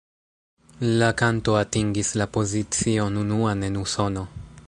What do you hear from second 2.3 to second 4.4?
pozicion unuan en Usono.